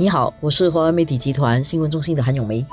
[0.00, 2.64] 你好，我是华为媒体集团新闻中心的韩咏梅。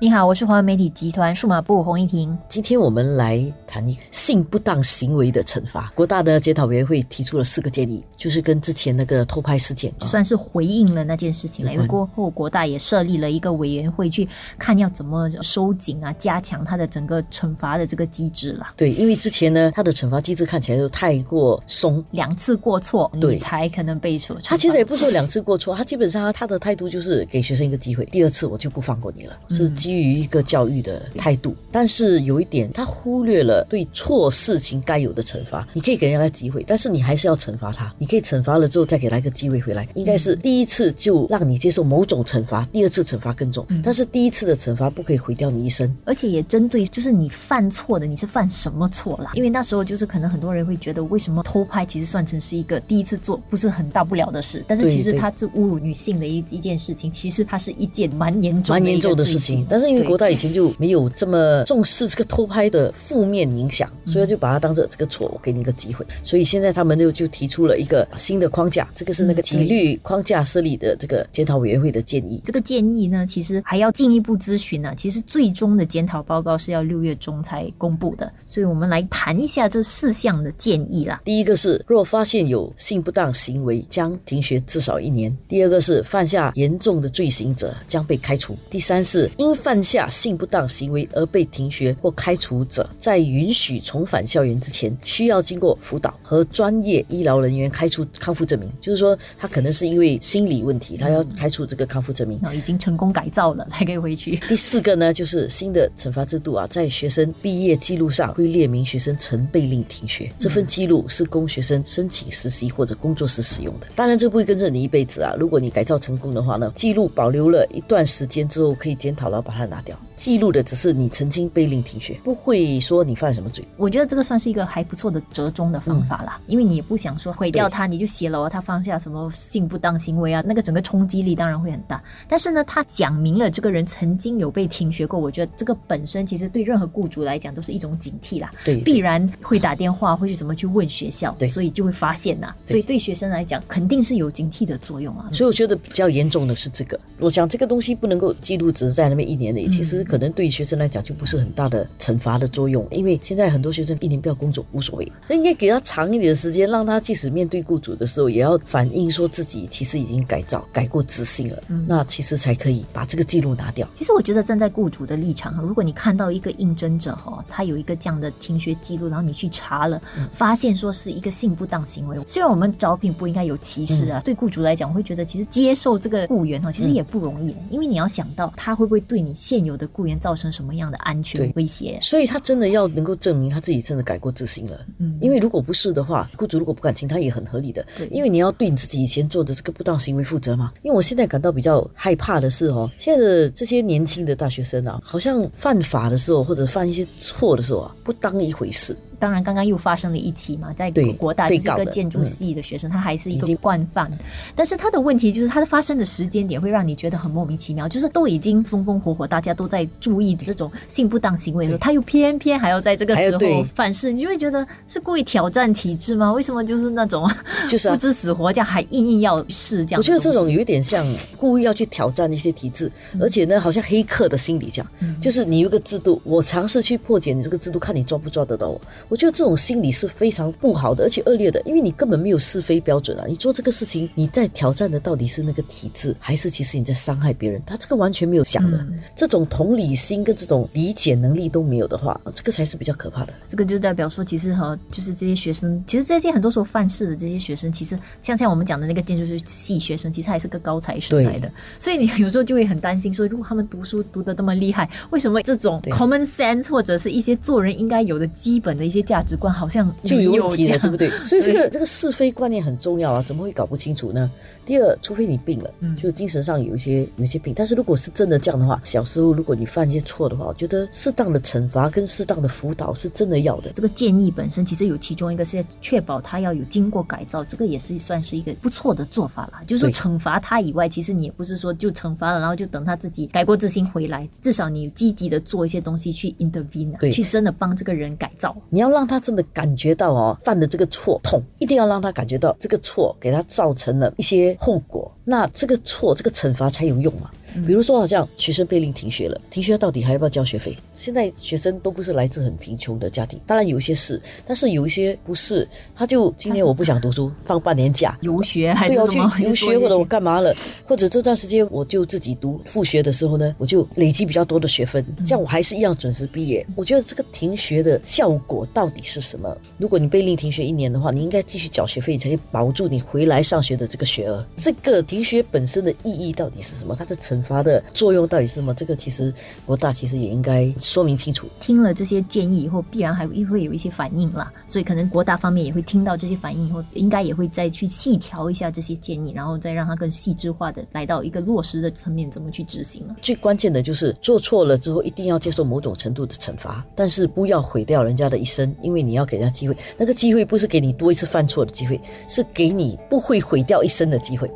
[0.00, 2.38] 你好，我是华为媒体集团数码部洪一婷。
[2.48, 5.90] 今天我们来谈一个性不当行为的惩罚。
[5.92, 11.72] 国大的检讨委员会提出了四个建议，就是跟之前那个偷拍事件，就算是回应了那件事情了。
[11.72, 18.68] 因为过后国大也设立了一个委员会，去看要怎么收紧啊，加强它的整个惩罚的这个机制了。
[18.76, 24.36] 对，因为之前呢，它的惩罚机制看起来就太过松，两次过错你才可能被处。
[24.44, 29.68] 他其实也不说两次过错，他基本上他的态度就是给学生一个机会，第二次我就不放过你了，是。
[29.88, 35.66] 基于一个教育的态度，但是有一点，他忽略了对错事情该有的惩罚。
[35.72, 37.90] 你可以给人家机会，但是你还是要惩罚他。
[37.96, 43.66] 你可以惩罚了之后再给他一个机会回来，应该是第一次就让你接受某种惩罚，第二次惩罚更重。
[43.82, 49.32] 但是第一次的惩罚不可以毁掉你一生，而且也针对就是你犯错的，你是犯什么错啦？
[49.32, 59.66] 因为那时候就是可能很多人会觉得，为什么偷拍其实算成是一个第一次做，不是很大不了的事，但是其实它是侮辱女性的一一件事情，其实它是一件蛮严重、蛮严重的事情。
[59.70, 66.04] 但是因为国大以前就没有这么重视这个偷拍的负面影响，所以就把它当做这个错，我给你一个机会。
[66.22, 72.40] 所以现在他们就就提出了一个新的框架，这个是那个纪律框架设立的这个检讨委员会的建议。
[72.44, 74.94] 这个建议呢，其实还要进一步咨询呢。
[74.96, 81.20] 其实最终的检讨报告是要六月中才公布的，所以我们来谈一下这四项的建议啦。
[81.24, 98.72] 第一个是，若发现有性不当行为，将停学至少一年；第二个是，犯下严重的罪行者将被开除；第三是，因犯下性不当行为而被停学或开除者，在允许重返校园之前，需要经过辅导和专业医疗人员开出康复证明。
[98.80, 104.40] 就是说，他可能是因为心理问题，他要开出这个康复证明，已经成功改造了才可以回去。
[104.48, 113.86] 第四个呢，就是新的惩罚制度啊，在学生毕业记录上会列明学生曾被令停学，这份记录是供学生申请实习或者工作时使用的。
[113.94, 115.34] 当然，这不会跟着你一辈子啊。
[115.38, 119.98] 如果你改造成功的话呢，记录保留了一段时间之后，可以检讨了，把它拿掉。
[120.16, 123.64] 记录的只是你曾经被令停学，不会说你犯了什么罪。
[123.76, 132.02] 我觉得这个算是一个还不错的折中的方法啦，因为你也不想说毁掉他，你就写了他放下什么性不当行为啊，那个整个冲击力当然会很大。
[132.28, 138.50] 但是呢，他讲明了这个人曾经有被停学过，我觉得这个本身其实对任何雇主来讲都是一种警惕啦。
[138.64, 142.54] 对，必然会打电话，会去怎么去问学校，对，所以就会发现呐。
[142.64, 145.30] 所以对学生来讲，肯定是有警惕的作用啊。
[145.32, 150.88] 所以我觉得比较严重的是这个，我想这个东西不能够记录，只是在那边一年内，其实可能对学生来。
[150.88, 163.86] 讲就不是很大的惩罚的作用，因为现在很多学生一年不要工作无所谓，所以应该给他长一点的时间，让他即使面对雇主的时候，也要反映说自己其实已经改造、改过自新了，那其实才可以把这个记录拿掉。
[163.96, 170.00] 其实我觉得站在雇主的立场哈，如果你看到一个应征者哈，他有一个这样的停学记录，然后你去查了，
[170.32, 181.52] 发现说是一个性不当行为，虽然我们招聘不应该有歧视啊，对雇主来讲，我会觉得其实接受这个雇员哈，其实也不容易，因为你要想到他会不会对你现有的雇员造成什么样的安全。
[181.56, 184.86] 威胁，所以他真的要能够证明他自己真的改过自新了。
[184.98, 187.86] 嗯，因为如果不是的话，雇主如果不敢请他也很合理的。
[187.96, 190.72] 对，因为你要对你自己以前做的这个不当行为负责嘛。
[190.82, 198.96] 因为我现在感到比较害怕的是哦，现在的这些年轻的大学生啊，好像犯法的时候或者犯一些错的时候啊，不当一回事。
[199.18, 204.10] 当然，刚刚又发生了一起嘛，在国大就是个建筑系的学生，他还是一个惯犯。
[204.54, 216.32] 但是他的问题就是，他的发生的时间点会让你觉得很莫名其妙，就是都已经风风火火，大家都在注意这种性不当行为的时候，他又偏偏还要在这个时候犯事，你就会觉得是故意挑战体制吗？
[216.32, 217.28] 为什么就是那种
[217.68, 219.98] 就是 不知死活，这样还硬硬要试这样？
[219.98, 221.06] 我觉得这种有一点像
[221.36, 222.90] 故意要去挑战一些体制，
[223.20, 228.80] 而且呢，好像黑客的心理这样，就是你有一个制度，我尝试去破解你这个制度，看你抓不抓得到我。
[229.08, 233.24] 我觉得这种心理是非常不好的，而且恶劣的，因为你根本没有是非标准啊！
[233.26, 237.62] 你做这个事情，你在挑战的到底是那个体制，还是其实你在伤害别人？
[237.64, 238.86] 他这个完全没有想的，
[239.16, 243.32] 这种同理心跟这种理解能力都没有的话，这个才是比较可怕的。
[243.46, 251.50] 这个就代表说，其实哈就是这些学生，其实这些很多时候犯事的这些学生，其实像像我们讲的那个建筑系学生，其实还是个高材生来的。
[251.78, 261.10] 所以你有时候就会很担心，说如果他们读书读得那么厉害，为什么这种 common sense 或者是一些做人应该有的基本的一些价值观，好像就有问题了，对不对？
[261.24, 264.30] 所以这个这个是非观念很重要啊，怎么会搞不清楚呢？
[264.66, 267.54] 第二，除非你病了，嗯就精神上有一些有一些病。
[267.56, 273.72] 但是如果是真的这样的话，小时候如果你犯一些错的话，我觉得适当的惩罚跟适当的辅导是真的要的。
[273.74, 279.62] 这个建议本身其实有其中一个是确保他要有经过改造，这个也是算是一个不错的做法啦。
[279.66, 284.28] 就是说惩罚他以外，其实你也不是说就惩罚了，然后就等他自己改过自新回来。
[284.42, 288.54] 至少你积极的做一些东西去 intervene，去真的帮这个人改造。
[288.68, 297.30] 你要让他真的感觉到哦，犯的这个错痛，一定要让他感觉到这个错给他造成了一些后果，那这个错这个惩罚才有用嘛。
[297.66, 300.76] 比如说，好像学生被令停学了，停学到底还要不要交学费？
[300.94, 310.54] 现在学生都不是来自很贫穷的家庭，当然有一些是，但是有一些不是，他就今年我不想读书，放半年假游学，还是要去游学，或者我干嘛了，
[310.84, 316.66] 或者这段时间我就自己读复学的时候呢，我就累积比较多的学分，这样我还是一样准时毕业。
[316.76, 319.56] 我觉得这个停学的效果到底是什么？
[319.78, 324.44] 如果你被令停学一年的话，你应该继续缴学费，才可以保住你回来上学的这个学额。
[324.56, 326.94] 这个停学本身的意义到底是什么？
[326.98, 328.74] 它的惩罚的作用到底是什么？
[328.74, 329.32] 这个其实
[329.64, 331.46] 国大其实也应该说明清楚。
[331.60, 334.52] 听了这些建议以后，必然还会有一些反应啦。
[334.66, 343.16] 所以可能国大方面也会听到这些反应以后，应该也会再去细调一下这些建议，然后再让它更细致化的来到一个落实的层面，怎么去执行了。
[343.22, 349.76] 最关键的就是做错了之后，一定要接受某种程度的惩罚，但是不要毁掉人家的一生，因为你要给人家机会。
[349.96, 354.50] 那个机会不是给你多一次犯错的机会，是给你不会毁掉一生的机会。